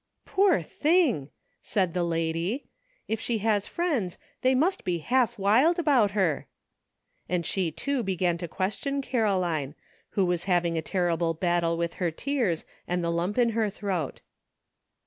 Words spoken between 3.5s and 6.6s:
friends they must be half wild about her,"